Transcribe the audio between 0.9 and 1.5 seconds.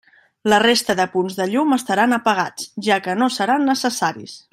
de punts de